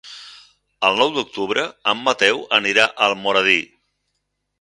El 0.87 0.95
nou 1.01 1.11
d'octubre 1.17 1.65
en 1.93 2.01
Mateu 2.07 2.41
anirà 2.59 2.87
a 2.87 2.95
Almoradí. 3.09 3.59